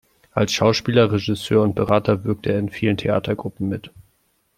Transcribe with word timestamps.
Als 0.31 0.51
Schauspieler, 0.53 1.11
Regisseur 1.11 1.61
und 1.61 1.75
Berater 1.75 2.23
wirkte 2.23 2.51
er 2.51 2.57
in 2.57 2.69
vielen 2.71 2.97
Theatergruppen 2.97 3.69
mit. 3.69 3.91